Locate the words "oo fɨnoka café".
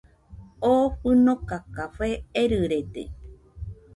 0.69-2.07